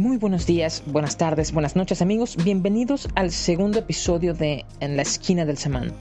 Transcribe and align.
Muy 0.00 0.16
buenos 0.16 0.46
días, 0.46 0.82
buenas 0.86 1.18
tardes, 1.18 1.52
buenas 1.52 1.76
noches 1.76 2.00
amigos, 2.00 2.38
bienvenidos 2.42 3.06
al 3.16 3.30
segundo 3.30 3.80
episodio 3.80 4.32
de 4.32 4.64
En 4.80 4.96
la 4.96 5.02
esquina 5.02 5.44
del 5.44 5.58
samán, 5.58 5.92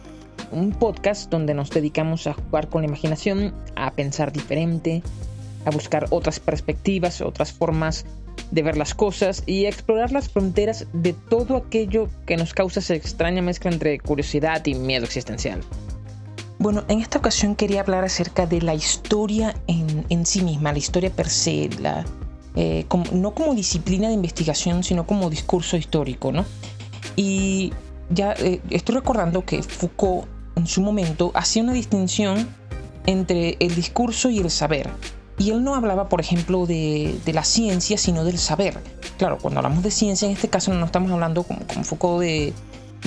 un 0.54 0.71
podcast 0.71 1.30
donde 1.30 1.54
nos 1.54 1.70
dedicamos 1.70 2.25
a 2.25 2.32
jugar 2.32 2.70
con 2.70 2.82
la 2.82 2.88
imaginación, 2.88 3.54
a 3.75 3.92
pensar 3.92 4.32
diferente, 4.32 5.04
a 5.66 5.71
buscar 5.71 6.06
otras 6.12 6.39
perspectivas, 6.39 7.20
otras 7.20 7.52
formas 7.52 8.06
de 8.52 8.64
ver 8.64 8.78
las 8.78 8.96
cosas 8.96 9.43
y 9.46 9.66
a 9.66 9.70
explorar 9.70 10.14
las 10.14 10.29
fronteras 10.29 10.88
de 10.93 11.11
todo 11.11 11.57
aquello 11.57 12.07
que 12.25 12.38
nos 12.38 12.54
causa 12.54 12.79
esa 12.79 12.96
extraña 12.96 13.42
mezcla 13.42 13.70
entre 13.70 14.00
curiosidad 14.00 14.66
y 14.66 14.75
miedo 14.75 15.04
existencial. 15.04 15.60
Bueno, 16.57 16.86
en 16.88 17.02
esta 17.02 17.18
ocasión 17.18 17.54
quería 17.54 17.82
hablar 17.82 18.06
acerca 18.06 18.46
de 18.46 18.61
la 18.61 18.75
historia 18.75 19.56
en, 19.68 20.25
sí 20.25 20.42
misma, 20.42 20.71
la 20.71 20.78
historia 20.78 21.10
per 21.10 21.28
se, 21.28 21.70
eh, 22.56 22.86
no 23.14 23.32
como 23.34 23.54
disciplina 23.54 24.08
de 24.08 24.14
investigación, 24.14 24.84
sino 24.84 25.06
como 25.06 25.30
discurso 25.30 25.78
histórico, 25.78 26.32
¿no? 26.32 26.46
Y 27.16 27.74
ya 28.10 28.34
eh, 28.34 28.62
estoy 28.70 28.96
recordando 28.96 29.46
que 29.46 29.62
Foucault 29.62 30.28
en 30.56 30.68
su 30.68 30.82
momento 30.82 31.32
hacía 31.36 31.64
una 31.64 31.74
distinción 31.74 32.48
entre 33.06 33.58
el 33.59 33.76
discurso 33.76 34.30
y 34.30 34.40
el 34.40 34.50
saber. 34.50 34.90
Y 35.38 35.52
él 35.52 35.64
no 35.64 35.76
hablaba, 35.76 36.09
por 36.09 36.20
ejemplo, 36.20 36.66
de, 36.66 37.20
la 37.26 37.44
ciencia, 37.44 37.98
sino 37.98 38.26
del 38.26 38.38
saber. 38.38 38.78
Claro, 39.18 39.38
cuando 39.38 39.59
hablamos 39.59 39.84
de 39.84 39.92
ciencia, 39.92 40.26
en 40.28 40.34
este 40.34 40.50
caso 40.50 40.73
no 40.73 40.86
estamos 40.86 41.12
hablando 41.12 41.44
como, 41.44 41.62
Foucault 41.84 42.22
de, 42.22 42.54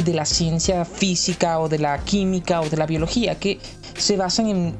de 0.02 0.14
la 0.14 0.24
ciencia 0.24 0.84
física 0.86 1.58
o 1.60 1.68
de 1.68 1.78
la 1.78 1.98
química 1.98 2.62
o 2.62 2.68
de 2.70 2.76
la 2.76 2.86
biología, 2.86 3.34
que 3.34 3.60
se 3.96 4.16
basan 4.16 4.46
en, 4.48 4.74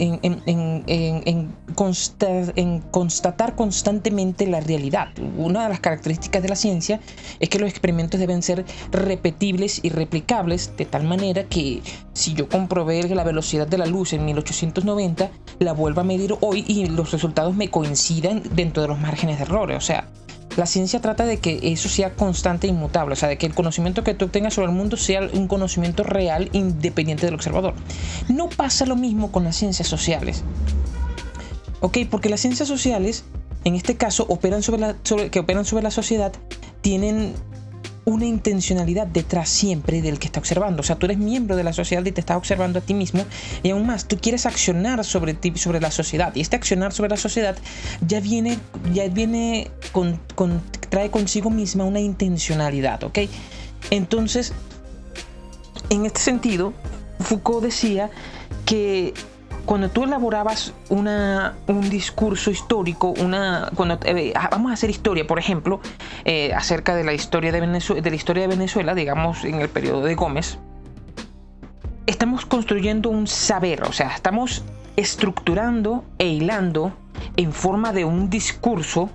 en, 1.76 2.82
constatar 2.90 3.54
constantemente 3.54 4.46
la 4.46 4.60
realidad. 4.60 5.08
Una 5.36 5.64
de 5.64 5.68
las 5.70 5.80
características 5.80 6.42
de 6.42 6.48
la 6.48 6.56
ciencia 6.56 7.00
es 7.40 7.48
que 7.48 7.58
los 7.58 7.68
experimentos 7.68 8.18
deben 8.20 8.42
ser 8.42 8.64
repetibles 8.90 9.80
y 9.82 9.90
replicables 9.90 10.76
de 10.76 10.84
tal 10.84 11.04
manera 11.04 11.44
que 11.44 11.82
si 12.12 12.34
yo 12.34 12.48
comprobé 12.48 13.02
la 13.08 13.24
velocidad 13.24 13.66
de 13.66 13.78
la 13.78 13.86
luz 13.86 14.12
en 14.12 14.24
1890, 14.24 15.30
la 15.58 15.72
vuelva 15.72 16.02
a 16.02 16.04
medir 16.04 16.34
hoy 16.40 16.64
y 16.66 16.86
los 16.86 17.10
resultados 17.12 17.54
me 17.54 17.70
coincidan 17.70 18.42
dentro 18.54 18.82
de 18.82 18.88
los 18.88 18.98
márgenes 18.98 19.38
de 19.38 19.44
errores. 19.44 19.76
O 19.76 19.80
sea, 19.80 20.08
la 20.56 20.66
ciencia 20.66 21.00
trata 21.00 21.24
de 21.24 21.38
que 21.38 21.60
eso 21.62 21.88
sea 21.88 22.14
constante 22.14 22.66
e 22.66 22.70
inmutable, 22.70 23.14
o 23.14 23.16
sea, 23.16 23.28
de 23.28 23.38
que 23.38 23.46
el 23.46 23.54
conocimiento 23.54 24.04
que 24.04 24.14
tú 24.14 24.26
obtengas 24.26 24.54
sobre 24.54 24.68
el 24.68 24.74
mundo 24.74 24.96
sea 24.96 25.28
un 25.32 25.48
conocimiento 25.48 26.02
real 26.02 26.50
independiente 26.52 27.26
del 27.26 27.34
observador. 27.34 27.74
No 28.28 28.48
pasa 28.48 28.86
lo 28.86 28.96
mismo 28.96 29.32
con 29.32 29.44
las 29.44 29.56
ciencias 29.56 29.88
sociales. 29.88 30.44
¿Ok? 31.80 31.98
Porque 32.10 32.28
las 32.28 32.40
ciencias 32.40 32.68
sociales, 32.68 33.24
en 33.64 33.74
este 33.74 33.96
caso, 33.96 34.26
operan 34.28 34.62
sobre 34.62 34.80
la, 34.80 34.96
que 35.30 35.40
operan 35.40 35.64
sobre 35.64 35.82
la 35.82 35.90
sociedad, 35.90 36.32
tienen 36.80 37.34
una 38.04 38.26
intencionalidad 38.26 39.06
detrás 39.06 39.48
siempre 39.48 40.02
del 40.02 40.18
que 40.18 40.26
está 40.26 40.40
observando. 40.40 40.80
O 40.80 40.82
sea, 40.82 40.96
tú 40.96 41.06
eres 41.06 41.18
miembro 41.18 41.56
de 41.56 41.64
la 41.64 41.72
sociedad 41.72 42.04
y 42.04 42.12
te 42.12 42.20
estás 42.20 42.36
observando 42.36 42.78
a 42.80 42.82
ti 42.82 42.94
mismo 42.94 43.24
y 43.62 43.70
aún 43.70 43.86
más, 43.86 44.06
tú 44.06 44.18
quieres 44.20 44.46
accionar 44.46 45.04
sobre 45.04 45.34
ti, 45.34 45.52
sobre 45.56 45.80
la 45.80 45.90
sociedad. 45.90 46.34
Y 46.34 46.40
este 46.40 46.56
accionar 46.56 46.92
sobre 46.92 47.10
la 47.10 47.16
sociedad 47.16 47.56
ya 48.06 48.20
viene, 48.20 48.58
ya 48.92 49.08
viene 49.08 49.70
con, 49.92 50.20
trae 50.88 51.10
consigo 51.10 51.50
misma 51.50 51.84
una 51.84 52.00
intencionalidad, 52.00 53.04
¿ok? 53.04 53.20
Entonces, 53.90 54.52
en 55.90 56.06
este 56.06 56.20
sentido, 56.20 56.72
Foucault 57.20 57.62
decía 57.62 58.10
que 58.64 59.14
cuando 59.64 59.88
tú 59.88 60.04
elaborabas 60.04 60.74
una, 60.88 61.54
un 61.66 61.88
discurso 61.88 62.50
histórico, 62.50 63.14
una, 63.20 63.70
cuando, 63.74 63.98
eh, 64.04 64.32
ah, 64.34 64.48
vamos 64.50 64.70
a 64.70 64.74
hacer 64.74 64.90
historia, 64.90 65.26
por 65.26 65.38
ejemplo, 65.38 65.80
eh, 66.24 66.52
acerca 66.54 66.94
de 66.94 67.04
la, 67.04 67.12
historia 67.12 67.52
de, 67.52 67.60
Venezuela, 67.60 68.02
de 68.02 68.10
la 68.10 68.16
historia 68.16 68.42
de 68.42 68.48
Venezuela, 68.48 68.94
digamos, 68.94 69.44
en 69.44 69.60
el 69.60 69.68
periodo 69.68 70.02
de 70.02 70.14
Gómez, 70.14 70.58
estamos 72.06 72.46
construyendo 72.46 73.10
un 73.10 73.26
saber, 73.26 73.84
o 73.84 73.92
sea, 73.92 74.08
estamos 74.14 74.64
estructurando 74.96 76.04
e 76.18 76.26
hilando 76.26 76.92
en 77.36 77.52
forma 77.52 77.92
de 77.92 78.04
un 78.04 78.28
discurso 78.30 79.10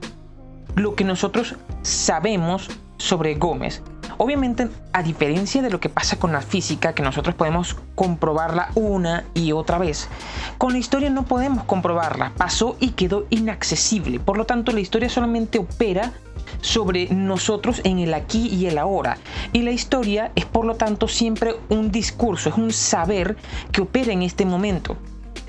lo 0.75 0.96
que 0.96 1.03
nosotros 1.03 1.56
sabemos 1.81 2.69
sobre 2.97 3.36
Gómez. 3.36 3.84
Obviamente, 4.18 4.70
a 4.94 5.04
diferencia 5.04 5.62
de 5.62 5.70
lo 5.70 5.80
que 5.80 5.90
pasa 5.90 6.18
con 6.18 6.32
la 6.32 6.42
física, 6.42 6.94
que 6.94 7.04
nosotros 7.04 7.36
podemos 7.36 7.76
comprobarla 7.96 8.72
una 8.76 9.26
y 9.34 9.52
otra 9.52 9.78
vez, 9.78 10.10
con 10.58 10.74
la 10.74 10.80
historia 10.80 11.10
no 11.10 11.26
podemos 11.26 11.64
comprobarla. 11.66 12.34
Pasó 12.36 12.78
y 12.80 12.90
quedó 12.92 13.26
inaccesible. 13.30 14.20
Por 14.20 14.38
lo 14.38 14.46
tanto, 14.46 14.72
la 14.72 14.80
historia 14.80 15.10
solamente 15.10 15.60
opera 15.60 16.14
sobre 16.62 17.08
nosotros 17.14 17.82
en 17.84 18.00
el 18.00 18.14
aquí 18.14 18.48
y 18.48 18.66
el 18.66 18.78
ahora. 18.78 19.18
Y 19.54 19.62
la 19.62 19.72
historia 19.72 20.32
es 20.36 20.46
por 20.46 20.66
lo 20.66 20.76
tanto 20.76 21.08
siempre 21.08 21.56
un 21.70 21.92
discurso, 21.92 22.50
es 22.50 22.58
un 22.58 22.72
saber 22.72 23.38
que 23.72 23.82
opera 23.82 24.12
en 24.12 24.24
este 24.24 24.46
momento. 24.46 24.98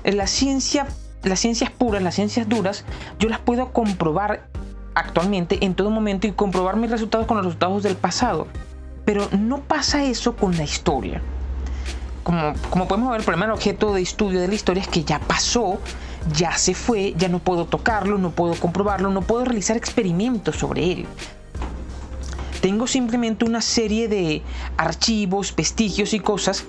La 0.03 0.27
ciencia, 0.27 0.87
las 1.23 1.39
ciencias 1.39 1.71
puras, 1.71 2.01
las 2.01 2.15
ciencias 2.15 2.47
duras, 2.47 2.85
yo 3.17 3.29
las 3.29 3.39
puedo 3.39 3.71
comprobar 3.73 4.47
actualmente 4.95 5.63
en 5.65 5.75
todo 5.75 5.89
momento 5.89 6.27
y 6.27 6.31
comprobar 6.31 6.75
mis 6.75 6.91
resultados 6.91 7.27
con 7.27 7.37
los 7.37 7.45
resultados 7.45 7.83
del 7.83 7.95
pasado. 7.95 8.47
Pero 9.05 9.27
no 9.37 9.61
pasa 9.61 10.03
eso 10.03 10.35
con 10.35 10.55
la 10.57 10.63
historia. 10.63 11.21
Como, 12.23 12.53
como 12.69 12.87
podemos 12.87 13.11
ver, 13.11 13.21
el 13.21 13.25
primer 13.25 13.49
objeto 13.49 13.93
de 13.93 14.01
estudio 14.01 14.39
de 14.41 14.47
la 14.47 14.53
historia 14.53 14.83
es 14.83 14.89
que 14.89 15.03
ya 15.03 15.19
pasó, 15.19 15.79
ya 16.35 16.57
se 16.57 16.73
fue, 16.73 17.13
ya 17.17 17.27
no 17.27 17.39
puedo 17.39 17.65
tocarlo, 17.65 18.17
no 18.17 18.31
puedo 18.31 18.55
comprobarlo, 18.55 19.09
no 19.09 19.21
puedo 19.21 19.45
realizar 19.45 19.77
experimentos 19.77 20.57
sobre 20.57 20.91
él. 20.91 21.05
Tengo 22.61 22.87
simplemente 22.87 23.45
una 23.45 23.61
serie 23.61 24.09
de 24.09 24.41
archivos, 24.75 25.55
vestigios 25.55 26.13
y 26.13 26.19
cosas 26.19 26.65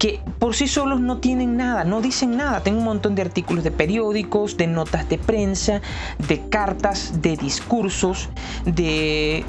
que 0.00 0.18
por 0.38 0.56
sí 0.56 0.66
solos 0.66 0.98
no 0.98 1.18
tienen 1.18 1.58
nada, 1.58 1.84
no 1.84 2.00
dicen 2.00 2.34
nada. 2.34 2.62
Tengo 2.62 2.78
un 2.78 2.86
montón 2.86 3.14
de 3.14 3.20
artículos 3.20 3.62
de 3.62 3.70
periódicos, 3.70 4.56
de 4.56 4.66
notas 4.66 5.06
de 5.10 5.18
prensa, 5.18 5.82
de 6.26 6.40
cartas, 6.48 7.20
de 7.20 7.36
discursos, 7.36 8.30
de 8.64 9.44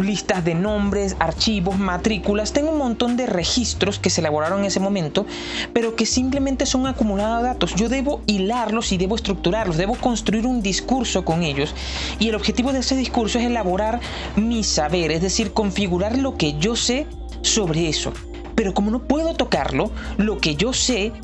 listas 0.00 0.42
de 0.42 0.54
nombres, 0.54 1.16
archivos, 1.18 1.78
matrículas. 1.78 2.54
Tengo 2.54 2.70
un 2.70 2.78
montón 2.78 3.18
de 3.18 3.26
registros 3.26 3.98
que 3.98 4.08
se 4.08 4.22
elaboraron 4.22 4.60
en 4.60 4.64
ese 4.64 4.80
momento, 4.80 5.26
pero 5.74 5.94
que 5.96 6.06
simplemente 6.06 6.64
son 6.64 6.86
acumulados 6.86 7.42
datos. 7.42 7.74
Yo 7.74 7.90
debo 7.90 8.22
hilarlos 8.24 8.92
y 8.92 8.96
debo 8.96 9.16
estructurarlos, 9.16 9.76
debo 9.76 9.96
construir 9.96 10.46
un 10.46 10.62
discurso 10.62 11.26
con 11.26 11.42
ellos. 11.42 11.74
Y 12.18 12.30
el 12.30 12.36
objetivo 12.36 12.72
de 12.72 12.78
ese 12.78 12.96
discurso 12.96 13.38
es 13.38 13.44
elaborar 13.44 14.00
mi 14.34 14.64
saber, 14.64 15.12
es 15.12 15.20
decir, 15.20 15.52
configurar 15.52 16.16
lo 16.16 16.38
que 16.38 16.56
yo 16.58 16.74
sé 16.74 17.06
sobre 17.42 17.90
eso. 17.90 18.14
Pero 18.60 18.74
como 18.74 18.90
no 18.90 19.04
puedo 19.04 19.32
tocarlo, 19.32 19.90
lo 20.18 20.36
que 20.36 20.54
yo 20.54 20.74
sé, 20.74 21.14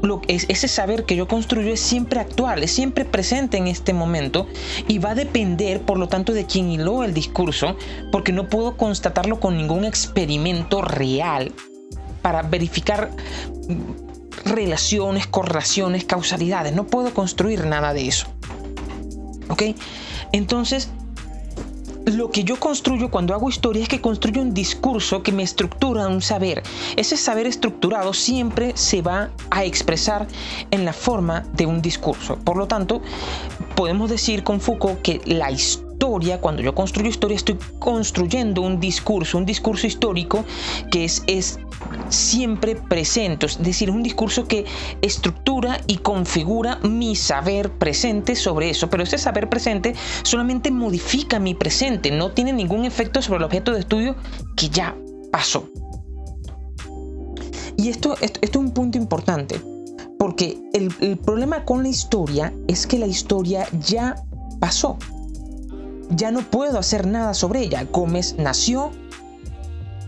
lo, 0.00 0.22
es, 0.28 0.46
ese 0.48 0.66
saber 0.66 1.04
que 1.04 1.14
yo 1.14 1.28
construyo 1.28 1.70
es 1.70 1.78
siempre 1.78 2.20
actual, 2.20 2.62
es 2.62 2.70
siempre 2.70 3.04
presente 3.04 3.58
en 3.58 3.66
este 3.66 3.92
momento 3.92 4.46
y 4.88 4.96
va 4.96 5.10
a 5.10 5.14
depender, 5.14 5.82
por 5.82 5.98
lo 5.98 6.08
tanto, 6.08 6.32
de 6.32 6.46
quien 6.46 6.70
hiló 6.70 7.04
el 7.04 7.12
discurso, 7.12 7.76
porque 8.10 8.32
no 8.32 8.48
puedo 8.48 8.78
constatarlo 8.78 9.40
con 9.40 9.58
ningún 9.58 9.84
experimento 9.84 10.80
real 10.80 11.52
para 12.22 12.40
verificar 12.40 13.10
relaciones, 14.46 15.26
correlaciones, 15.26 16.06
causalidades. 16.06 16.72
No 16.72 16.86
puedo 16.86 17.12
construir 17.12 17.66
nada 17.66 17.92
de 17.92 18.08
eso. 18.08 18.26
¿Ok? 19.50 19.64
Entonces, 20.32 20.88
lo 22.06 22.30
que 22.30 22.44
yo 22.44 22.58
construyo 22.58 23.10
cuando 23.10 23.34
hago 23.34 23.48
historia 23.48 23.82
es 23.82 23.88
que 23.88 24.00
construyo 24.00 24.40
un 24.40 24.54
discurso 24.54 25.22
que 25.22 25.32
me 25.32 25.42
estructura 25.42 26.06
un 26.06 26.22
saber. 26.22 26.62
Ese 26.96 27.16
saber 27.16 27.46
estructurado 27.46 28.12
siempre 28.14 28.72
se 28.76 29.02
va 29.02 29.30
a 29.50 29.64
expresar 29.64 30.26
en 30.70 30.84
la 30.84 30.92
forma 30.92 31.44
de 31.52 31.66
un 31.66 31.82
discurso. 31.82 32.36
Por 32.36 32.56
lo 32.56 32.68
tanto, 32.68 33.02
podemos 33.74 34.08
decir 34.08 34.44
con 34.44 34.60
Foucault 34.60 35.02
que 35.02 35.20
la 35.26 35.50
historia 35.50 35.85
cuando 36.40 36.62
yo 36.62 36.74
construyo 36.74 37.10
historia, 37.10 37.36
estoy 37.36 37.58
construyendo 37.78 38.62
un 38.62 38.80
discurso, 38.80 39.38
un 39.38 39.44
discurso 39.44 39.86
histórico 39.86 40.44
que 40.90 41.04
es, 41.04 41.58
siempre 42.08 42.76
presente, 42.76 43.46
es 43.46 43.62
decir, 43.62 43.90
un 43.90 44.02
discurso 44.02 44.46
que 44.46 44.64
estructura 45.02 45.80
y 45.86 45.98
configura 45.98 46.78
mi 46.82 47.16
saber 47.16 47.70
presente 47.70 48.34
sobre 48.34 48.70
eso, 48.70 48.88
pero 48.88 49.02
ese 49.02 49.18
saber 49.18 49.48
presente 49.48 49.94
solamente 50.22 50.70
modifica 50.70 51.38
mi 51.38 51.54
presente, 51.54 52.10
no 52.10 52.30
tiene 52.30 52.52
ningún 52.52 52.84
efecto 52.84 53.20
sobre 53.20 53.38
el 53.38 53.44
objeto 53.44 53.72
de 53.72 53.80
estudio 53.80 54.16
que 54.56 54.68
ya 54.68 54.96
pasó. 55.30 55.68
Y 57.76 57.90
esto, 57.90 58.16
es 58.20 58.56
un 58.56 58.70
punto 58.70 58.96
importante, 58.96 59.60
porque 60.18 60.58
el 60.72 61.18
problema 61.18 61.64
con 61.64 61.82
la 61.82 61.88
historia 61.88 62.52
es 62.68 62.86
que 62.86 62.98
la 62.98 63.06
historia 63.06 63.66
ya 63.80 64.14
pasó 64.60 64.96
ya 66.10 66.30
no 66.30 66.40
puedo 66.40 66.78
hacer 66.78 67.06
nada 67.06 67.34
sobre 67.34 67.62
ella. 67.62 67.86
Gómez 67.90 68.36
nació, 68.38 68.90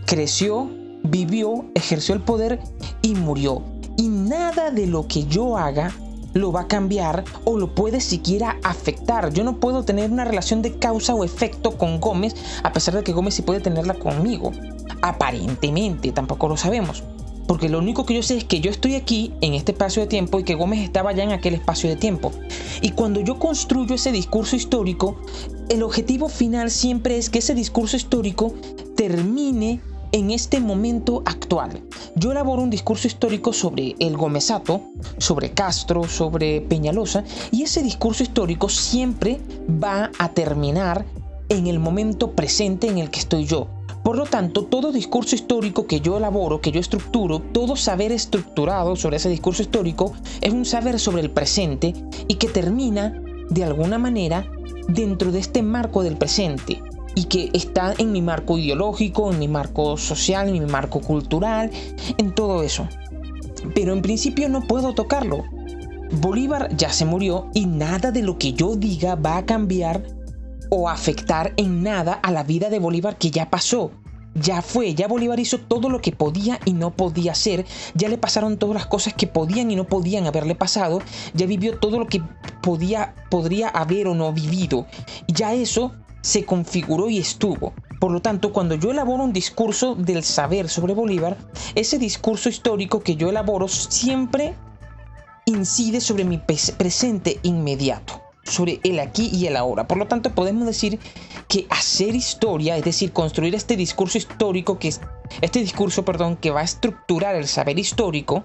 creció, 0.07 0.71
vivió, 1.03 1.67
ejerció 1.75 2.15
el 2.15 2.23
poder 2.23 2.61
y 3.03 3.15
murió. 3.15 3.63
Y 3.97 4.09
nada 4.09 4.71
de 4.71 4.87
lo 4.87 5.07
que 5.09 5.25
yo 5.25 5.59
haga 5.59 5.93
lo 6.35 6.53
va 6.53 6.63
a 6.63 6.69
cambiar 6.69 7.25
o 7.45 7.59
lo 7.59 7.75
puede 7.75 8.01
siquiera 8.01 8.59
afectar. 8.63 9.33
Yo 9.33 9.45
no 9.45 9.59
puedo 9.59 9.85
tener 9.85 10.11
una 10.11 10.25
relación 10.25 10.63
de 10.63 10.79
causa 10.79 11.15
o 11.15 11.25
efecto 11.25 11.77
con 11.77 12.01
Gómez, 12.01 12.35
a 12.63 12.73
pesar 12.73 12.95
de 12.95 13.03
que 13.03 13.13
Gómez 13.13 13.35
sí 13.35 13.43
puede 13.43 13.61
tenerla 13.61 13.95
conmigo. 13.95 14.53
Aparentemente, 15.03 16.13
tampoco 16.13 16.49
lo 16.49 16.57
sabemos. 16.57 17.03
Porque 17.49 17.69
lo 17.71 17.79
único 17.79 18.07
que 18.07 18.15
yo 18.15 18.23
sé 18.23 18.37
es 18.37 18.45
que 18.45 18.61
yo 18.61 18.71
estoy 18.71 18.95
aquí 18.95 19.33
en 19.41 19.55
este 19.55 19.73
espacio 19.73 20.03
de 20.03 20.07
tiempo 20.07 20.39
y 20.39 20.45
que 20.45 20.55
Gómez 20.55 20.81
estaba 20.81 21.13
ya 21.13 21.25
en 21.25 21.33
aquel 21.33 21.55
espacio 21.55 21.89
de 21.89 21.97
tiempo. 21.97 22.31
Y 22.83 22.91
cuando 22.91 23.21
yo 23.21 23.39
construyo 23.39 23.95
ese 23.95 24.13
discurso 24.13 24.55
histórico, 24.55 25.17
el 25.71 25.83
objetivo 25.83 26.29
final 26.29 26.71
siempre 26.71 27.17
es 27.17 27.31
que 27.31 27.39
ese 27.39 27.55
discurso 27.55 27.97
histórico 27.97 28.55
termine 28.97 29.81
en 30.13 30.31
este 30.31 30.61
momento 30.61 31.23
actual. 31.25 31.83
Yo 32.15 32.33
elaboro 32.33 32.63
un 32.63 32.71
discurso 32.71 33.07
histórico 33.09 33.53
sobre 33.53 33.97
el 33.99 34.17
Gomezato, 34.17 34.83
sobre 35.17 35.53
Castro, 35.53 36.05
sobre 36.05 36.61
Peñalosa, 36.61 37.25
y 37.51 37.63
ese 37.63 37.83
discurso 37.83 38.23
histórico 38.23 38.69
siempre 38.69 39.41
va 39.83 40.11
a 40.19 40.29
terminar 40.31 41.07
en 41.49 41.67
el 41.67 41.79
momento 41.79 42.33
presente 42.33 42.89
en 42.89 42.99
el 42.99 43.11
que 43.11 43.21
estoy 43.21 43.47
yo. 43.47 43.69
Por 44.09 44.17
lo 44.17 44.25
tanto, 44.25 44.65
todo 44.65 44.91
discurso 44.91 45.35
histórico 45.35 45.87
que 45.87 46.01
yo 46.01 46.17
elaboro, 46.17 46.63
que 46.63 46.73
yo 46.73 46.81
estructuro, 46.81 47.41
todo 47.41 47.77
saber 47.77 48.11
estructurado 48.11 48.97
sobre 48.97 49.19
ese 49.19 49.29
discurso 49.29 49.61
histórico 49.61 50.15
es 50.41 50.51
un 50.51 50.65
saber 50.65 50.99
sobre 50.99 51.21
el 51.21 51.31
presente 51.31 51.93
y 52.27 52.37
que 52.37 52.49
termina, 52.49 53.23
de 53.51 53.65
alguna 53.65 53.99
manera, 53.99 54.51
dentro 54.89 55.31
de 55.31 55.41
este 55.41 55.63
marco 55.63 56.03
del 56.03 56.17
presente 56.17 56.83
y 57.17 57.25
que 57.25 57.51
está 57.53 57.93
en 57.99 58.11
mi 58.11 58.23
marco 58.23 58.57
ideológico, 58.57 59.31
en 59.31 59.41
mi 59.41 59.47
marco 59.47 59.99
social, 59.99 60.49
en 60.49 60.55
mi 60.55 60.71
marco 60.73 61.03
cultural, 61.03 61.71
en 62.17 62.35
todo 62.35 62.63
eso. 62.63 62.89
Pero 63.75 63.93
en 63.93 64.01
principio 64.01 64.49
no 64.49 64.63
puedo 64.63 64.95
tocarlo. 64.95 65.45
Bolívar 66.13 66.75
ya 66.75 66.89
se 66.95 67.05
murió 67.05 67.51
y 67.53 67.67
nada 67.67 68.11
de 68.11 68.23
lo 68.23 68.39
que 68.39 68.55
yo 68.55 68.75
diga 68.75 69.17
va 69.17 69.37
a 69.37 69.45
cambiar 69.45 70.03
o 70.71 70.89
afectar 70.89 71.53
en 71.57 71.83
nada 71.83 72.13
a 72.13 72.31
la 72.31 72.43
vida 72.43 72.71
de 72.71 72.79
Bolívar 72.79 73.19
que 73.19 73.31
ya 73.31 73.51
pasó. 73.51 73.91
Ya 74.35 74.63
fue, 74.63 74.95
ya 74.95 75.09
Bolívar 75.09 75.41
hizo 75.41 75.59
todo 75.59 75.89
lo 75.89 76.01
que 76.01 76.13
podía 76.13 76.61
y 76.65 76.73
no 76.73 76.93
podía 76.93 77.33
hacer, 77.33 77.67
ya 77.95 78.09
le 78.09 78.19
pasaron 78.19 78.57
todas 78.57 78.75
las 78.75 78.87
cosas 78.87 79.15
que 79.15 79.27
podían 79.27 79.71
y 79.71 79.77
no 79.77 79.85
podían 79.85 80.27
haberle 80.27 80.55
pasado, 80.55 81.01
ya 81.35 81.47
vivió 81.47 81.79
todo 81.79 81.99
lo 81.99 82.07
que 82.07 82.23
podía, 82.63 83.15
podría 83.31 83.69
haber 83.69 84.07
o 84.07 84.15
no 84.15 84.33
vivido. 84.33 84.87
Ya 85.27 85.55
eso 85.55 85.93
se 86.21 86.45
configuró 86.45 87.09
y 87.09 87.19
estuvo. 87.19 87.73
Por 87.99 88.13
lo 88.13 88.21
tanto, 88.21 88.53
cuando 88.53 88.77
yo 88.77 88.93
elaboro 88.93 89.25
un 89.25 89.33
discurso 89.33 89.97
del 89.97 90.23
saber 90.23 90.69
sobre 90.69 90.95
Bolívar, 90.95 91.37
ese 91.75 91.99
discurso 91.99 92.49
histórico 92.49 93.01
que 93.01 93.17
yo 93.17 93.31
elaboro 93.31 93.67
siempre 93.67 94.55
incide 95.47 96.01
sobre 96.01 96.25
mi 96.25 96.39
presente 96.39 97.41
inmediato 97.43 98.28
sobre 98.49 98.81
el 98.83 98.99
aquí 98.99 99.31
y 99.33 99.47
el 99.47 99.57
ahora. 99.57 99.87
Por 99.87 99.99
lo 99.99 100.07
tanto, 100.07 100.35
podemos 100.35 100.67
decir 100.67 100.99
que 101.49 101.67
hacer 101.71 102.15
historia, 102.15 102.77
es 102.77 102.85
decir, 102.85 103.13
construir 103.13 103.55
este 103.55 103.77
discurso 103.77 104.19
histórico, 104.19 104.79
que 104.79 104.89
es, 104.89 105.01
este 105.41 105.61
discurso, 105.61 106.05
perdón, 106.05 106.37
que 106.37 106.51
va 106.51 106.61
a 106.61 106.65
estructurar 106.65 107.37
el 107.37 107.47
saber 107.47 107.79
histórico, 107.79 108.45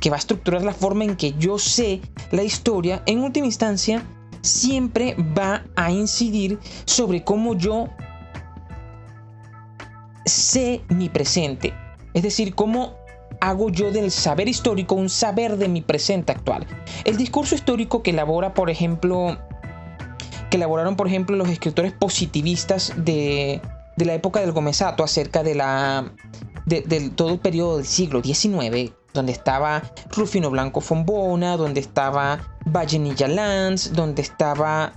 que 0.00 0.10
va 0.10 0.16
a 0.16 0.18
estructurar 0.18 0.62
la 0.62 0.72
forma 0.72 1.04
en 1.04 1.16
que 1.16 1.34
yo 1.38 1.58
sé 1.58 2.00
la 2.30 2.42
historia, 2.42 3.02
en 3.06 3.20
última 3.20 3.46
instancia, 3.46 4.04
siempre 4.40 5.16
va 5.38 5.64
a 5.76 5.90
incidir 5.90 6.58
sobre 6.84 7.24
cómo 7.24 7.54
yo 7.54 7.88
sé 10.26 10.82
mi 10.88 11.08
presente. 11.08 11.74
Es 12.12 12.22
decir, 12.22 12.54
cómo 12.54 13.03
hago 13.48 13.68
yo 13.68 13.90
del 13.90 14.10
saber 14.10 14.48
histórico 14.48 14.94
un 14.94 15.10
saber 15.10 15.56
de 15.56 15.68
mi 15.68 15.82
presente 15.82 16.32
actual. 16.32 16.66
El 17.04 17.16
discurso 17.16 17.54
histórico 17.54 18.02
que 18.02 18.10
elabora, 18.10 18.54
por 18.54 18.70
ejemplo, 18.70 19.38
que 20.50 20.56
elaboraron, 20.56 20.96
por 20.96 21.06
ejemplo, 21.06 21.36
los 21.36 21.48
escritores 21.48 21.92
positivistas 21.92 22.92
de, 22.96 23.60
la 23.96 24.14
época 24.14 24.40
del 24.40 24.52
Gomezato 24.52 25.04
acerca 25.04 25.42
de 25.42 25.54
la 25.54 26.12
de, 26.64 27.10
todo 27.14 27.34
el 27.34 27.38
periodo 27.38 27.76
del 27.76 27.86
siglo 27.86 28.22
XIX, 28.22 28.92
donde 29.12 29.32
estaba 29.32 29.82
Rufino 30.10 30.50
Blanco 30.50 30.80
Fombona, 30.80 31.56
donde 31.56 31.80
estaba 31.80 32.56
Vallenilla 32.64 33.28
Lanz, 33.28 33.92
donde 33.92 34.22
estaba 34.22 34.92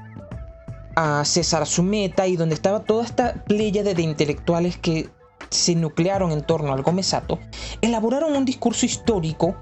a 0.96 1.20
ah, 1.20 1.26
César 1.26 1.68
Sumeta 1.68 2.26
y 2.26 2.38
donde 2.38 2.56
estaba 2.56 2.84
toda 2.84 3.04
esta 3.04 3.44
playa 3.44 3.84
de 3.84 4.02
intelectuales 4.02 4.78
que 4.78 5.10
se 5.50 5.76
nuclearon 5.76 6.32
en 6.32 6.42
torno 6.42 6.74
al 6.74 6.82
Gomezato, 6.82 7.40
elaboraron 7.82 8.36
un 8.36 8.46
discurso 8.46 8.86
histórico 8.86 9.56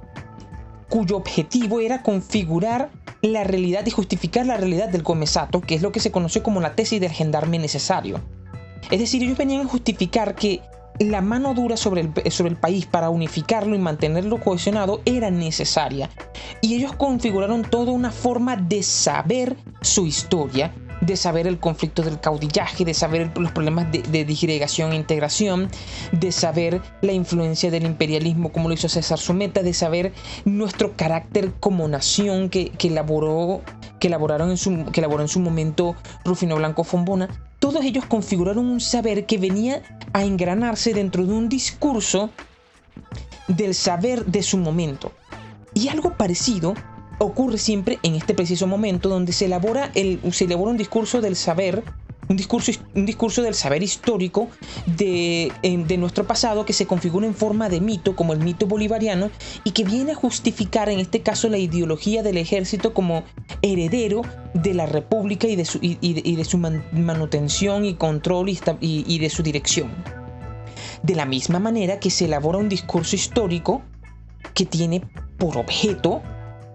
cuyo 0.90 1.18
objetivo 1.18 1.80
era 1.80 2.04
configurar 2.04 2.90
la 3.22 3.44
realidad 3.44 3.86
y 3.86 3.92
justificar 3.92 4.46
la 4.46 4.58
realidad 4.58 4.90
del 4.90 5.04
Gomezato, 5.04 5.62
que 5.62 5.76
es 5.76 5.82
lo 5.82 5.92
que 5.92 6.00
se 6.00 6.12
conoció 6.12 6.44
como 6.44 6.62
la 6.62 6.76
tesis 6.76 7.02
del 7.02 7.12
gendarme 7.12 7.60
necesario. 7.60 8.22
Es 8.92 9.00
decir, 9.00 9.24
ellos 9.24 9.38
venían 9.38 9.66
a 9.66 9.70
justificar 9.70 10.36
que 10.36 10.62
la 11.00 11.22
mano 11.22 11.54
dura 11.54 11.76
sobre 11.76 12.02
el, 12.02 12.32
sobre 12.32 12.52
el 12.52 12.58
país 12.58 12.86
para 12.86 13.10
unificarlo 13.10 13.76
y 13.76 13.80
mantenerlo 13.80 14.40
cohesionado 14.40 15.02
era 15.06 15.32
necesaria. 15.32 16.10
Y 16.62 16.76
ellos 16.76 16.94
configuraron 16.94 17.64
toda 17.64 17.92
una 17.92 18.12
forma 18.12 18.56
de 18.56 18.84
saber 18.84 19.58
su 19.82 20.06
historia 20.06 20.74
de 21.02 21.18
saber 21.18 21.48
el 21.48 21.60
conflicto 21.60 22.02
del 22.02 22.20
caudillaje, 22.20 22.86
de 22.86 22.94
saber 22.94 23.32
los 23.38 23.52
problemas 23.52 23.92
de, 23.92 24.26
disgregación 24.26 24.92
e 24.92 24.96
integración, 24.96 25.70
de 26.12 26.32
saber 26.32 26.82
la 27.02 27.14
influencia 27.14 27.72
del 27.72 27.86
imperialismo 27.86 28.52
como 28.52 28.68
lo 28.68 28.74
hizo 28.74 28.90
César 28.90 29.20
Sumeta, 29.20 29.64
de 29.64 29.74
saber 29.74 30.14
nuestro 30.46 30.94
carácter 30.96 31.54
como 31.60 31.88
nación 31.88 32.50
que, 32.50 32.72
elaboró, 32.82 33.62
que, 34.00 34.08
elaboraron 34.08 34.52
en 34.52 34.58
su, 34.58 34.86
que 34.92 35.02
elaboró 35.02 35.22
en 35.22 35.30
su 35.30 35.40
momento 35.40 35.96
Rufino 36.24 36.56
Blanco 36.56 36.84
Fombona. 36.84 37.30
Todos 37.60 37.84
ellos 37.84 38.06
configuraron 38.06 38.66
un 38.66 38.80
saber 38.80 39.26
que 39.26 39.38
venía 39.38 39.82
a 40.14 40.24
engranarse 40.24 40.94
dentro 40.94 41.26
de 41.26 41.34
un 41.34 41.50
discurso 41.50 42.30
del 43.48 43.76
saber 43.76 44.26
de 44.26 44.44
su 44.44 44.58
momento. 44.58 45.12
Y 45.74 45.90
algo 45.90 46.16
parecido 46.16 46.74
ocurre 47.18 47.58
siempre 47.58 48.00
en 48.04 48.16
este 48.16 48.34
preciso 48.34 48.68
momento 48.68 49.10
donde 49.10 49.32
se 49.32 49.46
elabora, 49.46 49.92
el, 49.96 50.20
se 50.32 50.46
elabora 50.46 50.72
un 50.72 50.78
discurso 50.78 51.22
del 51.22 51.36
saber, 51.36 51.84
un 52.28 52.38
discurso, 52.38 52.72
un 52.96 53.06
discurso 53.06 53.42
del 53.44 53.54
saber 53.54 53.84
histórico 53.84 54.50
de, 54.86 55.52
de, 55.62 55.98
nuestro 55.98 56.26
pasado 56.26 56.66
que 56.66 56.74
se 56.74 56.88
configura 56.88 57.28
en 57.28 57.36
forma 57.36 57.70
de 57.70 57.80
mito, 57.82 58.16
como 58.16 58.34
el 58.34 58.40
mito 58.40 58.66
bolivariano, 58.66 59.30
y 59.64 59.72
que 59.72 59.84
viene 59.84 60.14
a 60.14 60.16
justificar 60.16 60.90
en 60.90 61.00
este 61.00 61.22
caso 61.22 61.50
la 61.50 61.58
ideología 61.58 62.24
del 62.24 62.38
ejército 62.38 62.94
como 62.94 63.24
heredero 63.62 64.24
de 64.54 64.74
la 64.74 64.88
república 64.88 65.48
y 65.48 65.56
de 65.56 65.66
su, 65.66 65.80
y, 65.82 66.36
de, 66.36 66.46
su 66.46 66.58
manutención 66.58 67.86
y 67.86 67.94
control 67.94 68.50
y, 68.50 68.60
y 68.82 69.20
de 69.20 69.30
su 69.30 69.44
dirección. 69.44 69.92
De 71.04 71.14
la 71.14 71.26
misma 71.26 71.60
manera 71.60 72.00
que 72.00 72.10
se 72.10 72.26
elabora 72.26 72.58
un 72.58 72.70
discurso 72.70 73.16
histórico 73.16 73.84
que 74.56 74.66
tiene 74.66 75.02
por 75.38 75.58
objeto 75.58 76.24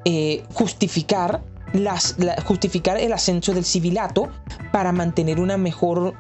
eh, 0.05 0.43
justificar, 0.55 1.43
las, 1.73 2.17
justificar 2.45 2.99
el 2.99 3.13
ascenso 3.13 3.53
del 3.53 3.65
civilato 3.65 4.29
para 4.73 4.93
mantener 4.93 5.41
una 5.41 5.57
mejor, 5.57 6.15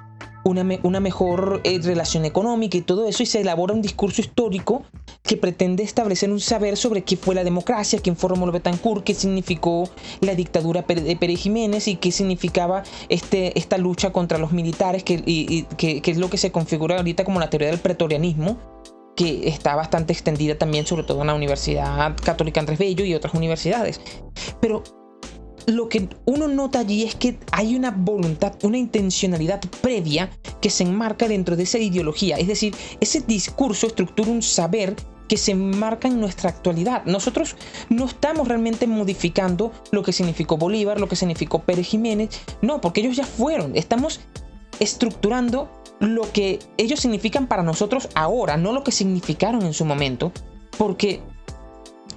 una, 0.44 0.66
una 0.82 1.00
mejor 1.00 1.60
eh, 1.64 1.80
relación 1.82 2.24
económica 2.24 2.76
y 2.76 2.82
todo 2.82 3.06
eso, 3.06 3.22
y 3.22 3.26
se 3.26 3.40
elabora 3.40 3.72
un 3.72 3.82
discurso 3.82 4.20
histórico 4.20 4.82
que 5.22 5.36
pretende 5.36 5.82
establecer 5.82 6.30
un 6.30 6.40
saber 6.40 6.76
sobre 6.76 7.02
qué 7.02 7.16
fue 7.16 7.34
la 7.34 7.44
democracia, 7.44 8.00
quién 8.02 8.16
fue 8.16 8.30
Romulo 8.30 8.52
Betancourt, 8.52 9.04
qué 9.04 9.14
significó 9.14 9.88
la 10.20 10.34
dictadura 10.34 10.82
de 10.82 11.16
Pérez 11.16 11.40
Jiménez 11.40 11.88
y 11.88 11.96
qué 11.96 12.10
significaba 12.10 12.82
este, 13.08 13.58
esta 13.58 13.78
lucha 13.78 14.12
contra 14.12 14.38
los 14.38 14.52
militares, 14.52 15.04
que, 15.04 15.66
que, 15.76 16.02
que 16.02 16.10
es 16.10 16.18
lo 16.18 16.30
que 16.30 16.36
se 16.36 16.50
configura 16.52 16.96
ahorita 16.96 17.24
como 17.24 17.38
la 17.38 17.48
teoría 17.48 17.68
del 17.68 17.78
pretorianismo, 17.80 18.58
que 19.20 19.46
está 19.48 19.74
bastante 19.74 20.14
extendida 20.14 20.56
también, 20.56 20.86
sobre 20.86 21.02
todo 21.02 21.20
en 21.20 21.26
la 21.26 21.34
Universidad 21.34 22.16
Católica 22.24 22.58
Andrés 22.58 22.78
Bello 22.78 23.04
y 23.04 23.12
otras 23.12 23.34
universidades. 23.34 24.00
Pero 24.62 24.82
lo 25.66 25.90
que 25.90 26.08
uno 26.24 26.48
nota 26.48 26.78
allí 26.78 27.02
es 27.02 27.16
que 27.16 27.38
hay 27.52 27.76
una 27.76 27.90
voluntad, 27.90 28.54
una 28.62 28.78
intencionalidad 28.78 29.60
previa 29.82 30.30
que 30.62 30.70
se 30.70 30.84
enmarca 30.84 31.28
dentro 31.28 31.54
de 31.54 31.64
esa 31.64 31.76
ideología. 31.76 32.38
Es 32.38 32.46
decir, 32.46 32.74
ese 32.98 33.20
discurso 33.20 33.88
estructura 33.88 34.30
un 34.30 34.40
saber 34.40 34.96
que 35.28 35.36
se 35.36 35.52
enmarca 35.52 36.08
en 36.08 36.18
nuestra 36.18 36.48
actualidad. 36.48 37.04
Nosotros 37.04 37.56
no 37.90 38.06
estamos 38.06 38.48
realmente 38.48 38.86
modificando 38.86 39.70
lo 39.90 40.02
que 40.02 40.14
significó 40.14 40.56
Bolívar, 40.56 40.98
lo 40.98 41.08
que 41.08 41.16
significó 41.16 41.58
Pérez 41.58 41.88
Jiménez. 41.88 42.30
No, 42.62 42.80
porque 42.80 43.02
ellos 43.02 43.16
ya 43.16 43.26
fueron. 43.26 43.76
Estamos 43.76 44.22
estructurando 44.78 45.79
lo 46.00 46.32
que 46.32 46.58
ellos 46.78 47.00
significan 47.00 47.46
para 47.46 47.62
nosotros 47.62 48.08
ahora, 48.14 48.56
no 48.56 48.72
lo 48.72 48.82
que 48.82 48.90
significaron 48.90 49.62
en 49.62 49.74
su 49.74 49.84
momento, 49.84 50.32
porque 50.76 51.20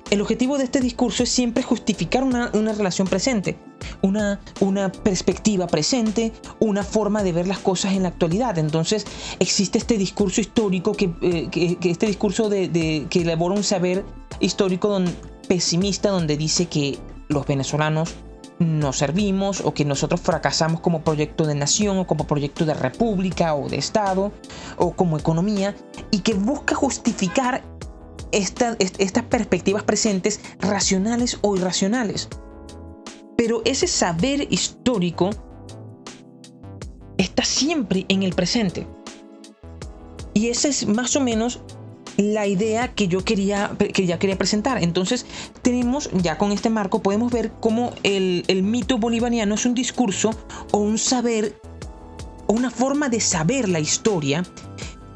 el 0.09 0.21
objetivo 0.21 0.57
de 0.57 0.65
este 0.65 0.79
discurso 0.79 1.23
es 1.23 1.29
siempre 1.29 1.63
justificar 1.63 2.23
una, 2.23 2.49
relación 2.51 3.07
presente, 3.07 3.57
una, 4.01 4.39
una, 4.59 4.91
perspectiva 4.91 5.67
presente, 5.67 6.31
una 6.59 6.83
forma 6.83 7.23
de 7.23 7.31
ver 7.31 7.47
las 7.47 7.59
cosas 7.59 7.93
en 7.93 8.03
la 8.03 8.09
actualidad. 8.09 8.57
Entonces 8.57 9.05
existe 9.39 9.77
este 9.77 9.97
discurso 9.97 10.39
histórico, 10.39 10.93
que, 10.93 11.11
eh, 11.21 11.77
este 11.83 12.05
discurso 12.05 12.47
de, 12.47 13.07
que 13.09 13.21
elabora 13.21 13.55
un 13.55 13.63
saber 13.63 14.05
histórico 14.39 15.01
pesimista 15.47 16.09
donde 16.09 16.37
dice 16.37 16.67
que 16.67 16.99
los 17.27 17.45
venezolanos 17.45 18.13
nos 18.59 18.97
servimos 18.97 19.61
o 19.61 19.73
que 19.73 19.85
nosotros 19.85 20.21
fracasamos 20.21 20.81
como 20.81 21.03
proyecto 21.03 21.45
de 21.45 21.55
nación 21.55 21.97
o 21.97 22.07
como 22.07 22.27
proyecto 22.27 22.65
de 22.65 22.73
república 22.73 23.55
o 23.55 23.67
de 23.69 23.77
Estado 23.77 24.31
o 24.77 24.91
como 24.91 25.17
economía 25.17 25.75
y 26.11 26.19
que 26.19 26.33
busca 26.33 26.75
justificar 26.75 27.63
estas 28.31 29.23
perspectivas 29.29 29.83
presentes 29.83 30.39
racionales 30.59 31.37
o 31.41 31.55
irracionales. 31.55 32.29
Pero 33.37 33.61
ese 33.65 33.87
saber 33.87 34.47
histórico 34.51 35.29
está 37.17 37.43
siempre 37.43 38.05
en 38.09 38.23
el 38.23 38.33
presente. 38.33 38.87
Y 40.33 40.49
esa 40.49 40.67
es 40.67 40.87
más 40.87 41.15
o 41.15 41.19
menos 41.19 41.61
la 42.17 42.47
idea 42.47 42.93
que 42.93 43.07
yo 43.07 43.23
quería, 43.23 43.71
que 43.93 44.05
ya 44.05 44.19
quería 44.19 44.37
presentar. 44.37 44.83
Entonces, 44.83 45.25
tenemos, 45.61 46.09
ya 46.13 46.37
con 46.37 46.51
este 46.51 46.69
marco, 46.69 47.01
podemos 47.01 47.31
ver 47.31 47.51
cómo 47.59 47.93
el, 48.03 48.43
el 48.47 48.63
mito 48.63 48.97
bolivariano 48.97 49.55
es 49.55 49.65
un 49.65 49.73
discurso 49.73 50.31
o 50.71 50.77
un 50.77 50.97
saber, 50.97 51.59
o 52.47 52.53
una 52.53 52.71
forma 52.71 53.09
de 53.09 53.19
saber 53.19 53.69
la 53.69 53.79
historia, 53.79 54.43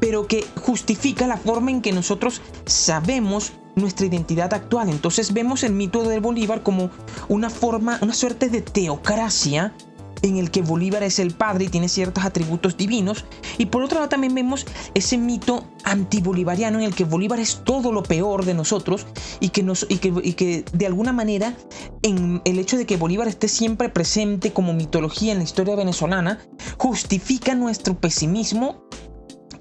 pero 0.00 0.26
que 0.26 0.44
justifica 0.62 1.26
la 1.26 1.36
forma 1.36 1.70
en 1.70 1.82
que 1.82 1.92
nosotros 1.92 2.40
sabemos 2.66 3.52
nuestra 3.74 4.06
identidad 4.06 4.52
actual. 4.52 4.88
Entonces 4.88 5.32
vemos 5.32 5.62
el 5.62 5.72
mito 5.72 6.02
de 6.02 6.20
Bolívar 6.20 6.62
como 6.62 6.90
una 7.28 7.50
forma, 7.50 7.98
una 8.02 8.14
suerte 8.14 8.48
de 8.48 8.60
teocracia 8.60 9.74
en 10.22 10.36
el 10.36 10.50
que 10.50 10.62
Bolívar 10.62 11.02
es 11.02 11.18
el 11.18 11.32
padre 11.32 11.66
y 11.66 11.68
tiene 11.68 11.88
ciertos 11.88 12.24
atributos 12.24 12.76
divinos. 12.76 13.24
Y 13.56 13.66
por 13.66 13.82
otro 13.82 13.96
lado 13.98 14.08
también 14.08 14.34
vemos 14.34 14.66
ese 14.94 15.18
mito 15.18 15.64
antibolivariano 15.84 16.78
en 16.78 16.84
el 16.84 16.94
que 16.94 17.04
Bolívar 17.04 17.40
es 17.40 17.62
todo 17.64 17.92
lo 17.92 18.02
peor 18.02 18.44
de 18.44 18.54
nosotros 18.54 19.06
y 19.40 19.50
que, 19.50 19.62
nos, 19.62 19.86
y 19.88 19.98
que, 19.98 20.12
y 20.22 20.32
que 20.34 20.64
de 20.72 20.86
alguna 20.86 21.12
manera 21.12 21.54
en 22.02 22.42
el 22.44 22.58
hecho 22.58 22.76
de 22.76 22.86
que 22.86 22.96
Bolívar 22.96 23.28
esté 23.28 23.48
siempre 23.48 23.88
presente 23.88 24.52
como 24.52 24.72
mitología 24.72 25.32
en 25.32 25.38
la 25.38 25.44
historia 25.44 25.76
venezolana 25.76 26.38
justifica 26.76 27.54
nuestro 27.54 27.98
pesimismo 27.98 28.84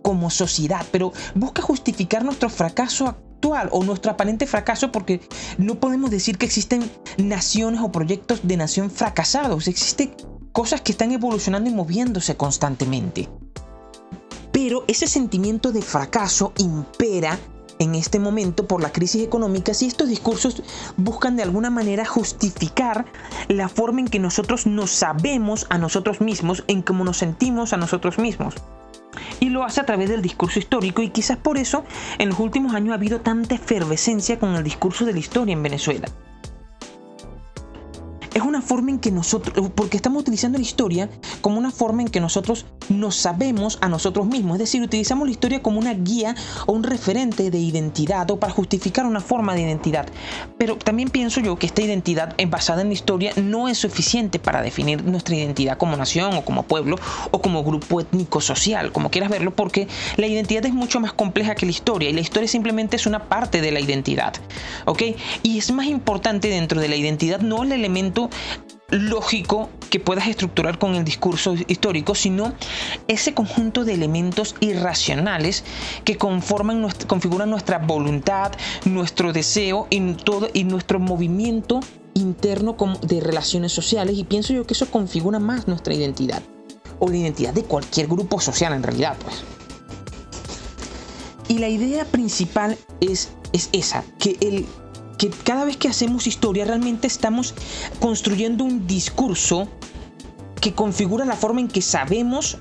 como 0.02 0.30
sociedad, 0.30 0.86
pero 0.92 1.12
busca 1.36 1.62
justificar 1.62 2.24
nuestro 2.24 2.50
fracaso 2.50 3.08
actual 3.08 3.70
o 3.72 3.84
nuestro 3.84 4.12
aparente 4.12 4.48
fracaso 4.48 4.92
porque 4.92 5.20
no 5.58 5.80
podemos 5.80 6.12
decir 6.12 6.38
que 6.38 6.46
existen 6.46 6.90
naciones 7.18 7.82
o 7.82 7.92
proyectos 7.92 8.40
de 8.44 8.58
nación 8.58 8.90
fracasados, 8.90 9.68
existen 9.68 10.14
cosas 10.58 10.82
que 10.82 10.92
están 10.92 11.12
evolucionando 11.12 11.70
y 11.70 11.74
moviéndose 11.74 12.36
constantemente. 12.36 13.30
Pero 14.52 14.86
ese 14.88 15.06
sentimiento 15.06 15.72
de 15.72 15.84
fracaso 15.84 16.52
impera 16.58 17.38
en 17.78 17.94
este 17.94 18.18
momento 18.18 18.68
por 18.68 18.82
la 18.82 18.92
crisis 18.92 19.22
económica 19.22 19.76
si 19.76 19.86
estos 19.86 20.10
discursos 20.10 20.64
buscan 20.96 21.36
de 21.36 21.44
alguna 21.44 21.70
manera 21.70 22.06
justificar 22.06 23.06
la 23.50 23.70
forma 23.70 24.00
en 24.00 24.08
que 24.08 24.18
nosotros 24.18 24.66
nos 24.66 24.90
sabemos 24.90 25.68
a 25.70 25.78
nosotros 25.78 26.22
mismos, 26.22 26.64
en 26.68 26.82
cómo 26.82 27.04
nos 27.04 27.18
sentimos 27.18 27.74
a 27.74 27.78
nosotros 27.78 28.18
mismos. 28.18 28.56
Y 29.40 29.50
lo 29.50 29.64
hace 29.64 29.82
a 29.82 29.86
través 29.86 30.10
del 30.10 30.24
discurso 30.24 30.58
histórico 30.58 31.04
y 31.04 31.12
quizás 31.12 31.38
por 31.38 31.60
eso 31.60 31.84
en 32.18 32.30
los 32.30 32.40
últimos 32.40 32.74
años 32.74 32.94
ha 32.94 32.96
habido 32.96 33.22
tanta 33.22 33.54
efervescencia 33.54 34.40
con 34.40 34.56
el 34.56 34.64
discurso 34.64 35.06
de 35.06 35.14
la 35.14 35.20
historia 35.20 35.54
en 35.54 35.62
Venezuela 35.62 36.10
es 38.38 38.44
una 38.44 38.62
forma 38.62 38.92
en 38.92 39.00
que 39.00 39.12
nosotros, 39.12 39.72
porque 39.76 39.98
estamos 39.98 40.22
utilizando 40.22 40.58
la 40.58 40.64
historia 40.64 41.10
como 41.42 41.58
una 41.58 41.72
forma 41.72 42.04
en 42.04 42.08
que 42.08 42.20
nosotros 42.20 42.66
nos 42.90 43.16
sabemos 43.16 43.80
a 43.82 43.90
nosotros 43.90 44.28
mismos, 44.28 44.56
es 44.56 44.60
decir, 44.60 44.82
utilizamos 44.82 45.28
la 45.28 45.32
historia 45.32 45.62
como 45.62 45.80
una 45.80 45.94
guía 45.94 46.36
o 46.68 46.74
un 46.74 46.84
referente 46.84 47.50
de 47.50 47.58
identidad 47.58 48.30
o 48.32 48.40
para 48.40 48.54
justificar 48.54 49.06
una 49.06 49.22
forma 49.22 49.56
de 49.56 49.62
identidad. 49.62 50.08
Pero 50.58 50.78
también 50.78 51.10
pienso 51.10 51.40
yo 51.42 51.58
que 51.58 51.66
esta 51.66 51.82
identidad 51.82 52.36
basada 52.48 52.82
en 52.82 52.88
la 52.88 52.94
historia 52.94 53.34
no 53.36 53.68
es 53.68 53.78
suficiente 53.78 54.40
para 54.40 54.62
definir 54.62 55.04
nuestra 55.04 55.36
identidad 55.36 55.78
como 55.78 55.98
nación 55.98 56.34
o 56.36 56.46
como 56.46 56.64
pueblo 56.64 56.98
o 57.32 57.42
como 57.42 57.64
grupo 57.64 58.02
étnico 58.02 58.40
social, 58.40 58.92
como 58.92 59.10
quieras 59.10 59.30
verlo, 59.30 59.56
porque 59.56 59.88
la 60.16 60.28
identidad 60.28 60.66
es 60.66 60.74
mucho 60.74 61.00
más 61.00 61.14
compleja 61.14 61.56
que 61.56 61.66
la 61.66 61.72
historia 61.72 62.10
y 62.10 62.14
la 62.14 62.22
historia 62.22 62.48
simplemente 62.48 62.96
es 62.96 63.06
una 63.06 63.28
parte 63.28 63.62
de 63.62 63.72
la 63.72 63.80
identidad, 63.80 64.34
¿ok? 64.86 65.04
Y 65.44 65.58
es 65.58 65.72
más 65.72 65.88
importante 65.88 66.48
dentro 66.50 66.80
de 66.80 66.88
la 66.88 66.96
identidad 66.96 67.42
no 67.42 67.64
el 67.64 67.72
elemento 67.72 68.27
lógico 68.90 69.70
que 69.90 70.00
puedas 70.00 70.28
estructurar 70.28 70.80
con 70.80 70.96
el 70.96 71.04
discurso 71.04 71.56
histórico, 71.68 72.16
sino 72.16 72.54
ese 73.08 73.34
conjunto 73.34 73.84
de 73.84 73.94
elementos 73.94 74.56
irracionales 74.60 75.64
que 76.04 76.18
conforman, 76.18 76.88
configuran 77.08 77.50
nuestra 77.50 77.80
voluntad, 77.80 78.52
nuestro 78.86 79.34
deseo 79.34 79.88
y, 79.90 80.14
todo, 80.14 80.50
y 80.54 80.64
nuestro 80.64 81.00
movimiento 81.00 81.82
interno 82.14 82.76
de 83.02 83.20
relaciones 83.20 83.72
sociales. 83.72 84.18
Y 84.18 84.24
pienso 84.24 84.54
yo 84.54 84.66
que 84.66 84.74
eso 84.74 84.90
configura 84.90 85.40
más 85.40 85.68
nuestra 85.68 85.94
identidad, 85.94 86.42
o 87.00 87.10
la 87.10 87.18
identidad 87.18 87.54
de 87.54 87.64
cualquier 87.64 88.08
grupo 88.08 88.40
social 88.40 88.74
en 88.74 88.84
realidad, 88.84 89.18
pues. 89.24 89.44
Y 91.50 91.60
la 91.60 91.70
idea 91.70 92.04
principal 92.04 92.78
es, 93.00 93.30
es 93.54 93.70
esa, 93.72 94.04
que 94.20 94.36
el 94.42 94.66
que 95.18 95.30
cada 95.30 95.66
vez 95.66 95.78
que 95.78 95.88
hacemos 95.88 96.28
historia 96.28 96.66
realmente 96.66 97.08
estamos 97.08 97.54
construyendo 98.00 98.64
un 98.64 98.88
discurso 98.88 99.68
que 100.62 100.74
configura 100.74 101.26
la 101.26 101.36
forma 101.36 101.60
en 101.60 101.68
que 101.68 101.82
sabemos 101.82 102.58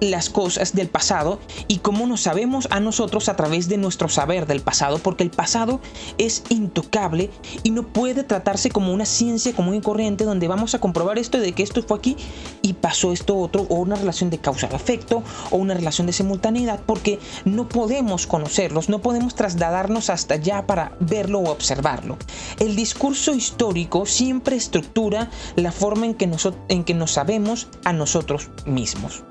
las 0.00 0.30
cosas 0.30 0.74
del 0.74 0.88
pasado 0.88 1.38
y 1.68 1.78
cómo 1.78 2.06
nos 2.06 2.22
sabemos 2.22 2.68
a 2.70 2.80
nosotros 2.80 3.28
a 3.28 3.36
través 3.36 3.68
de 3.68 3.76
nuestro 3.76 4.08
saber 4.08 4.46
del 4.46 4.60
pasado, 4.60 4.98
porque 4.98 5.24
el 5.24 5.30
pasado 5.30 5.80
es 6.18 6.42
intocable 6.48 7.30
y 7.62 7.70
no 7.70 7.86
puede 7.86 8.24
tratarse 8.24 8.70
como 8.70 8.92
una 8.92 9.04
ciencia 9.04 9.52
común 9.52 9.74
y 9.74 9.80
corriente 9.80 10.24
donde 10.24 10.48
vamos 10.48 10.74
a 10.74 10.80
comprobar 10.80 11.18
esto 11.18 11.38
de 11.38 11.52
que 11.52 11.62
esto 11.62 11.82
fue 11.82 11.98
aquí 11.98 12.16
y 12.62 12.74
pasó 12.74 13.12
esto 13.12 13.36
otro, 13.36 13.66
o 13.68 13.76
una 13.76 13.96
relación 13.96 14.30
de 14.30 14.38
causa-efecto, 14.38 15.22
o 15.50 15.56
una 15.56 15.74
relación 15.74 16.06
de 16.06 16.12
simultaneidad, 16.12 16.80
porque 16.86 17.18
no 17.44 17.68
podemos 17.68 18.26
conocerlos, 18.26 18.88
no 18.88 19.00
podemos 19.00 19.34
trasladarnos 19.34 20.10
hasta 20.10 20.34
allá 20.34 20.66
para 20.66 20.96
verlo 21.00 21.40
o 21.40 21.50
observarlo. 21.50 22.16
El 22.58 22.76
discurso 22.76 23.34
histórico 23.34 24.06
siempre 24.06 24.56
estructura 24.56 25.30
la 25.56 25.72
forma 25.72 26.06
en 26.06 26.14
que, 26.14 26.30
en 26.68 26.84
que 26.84 26.94
nos 26.94 27.12
sabemos 27.12 27.68
a 27.84 27.92
nosotros 27.92 28.50
mismos. 28.66 29.24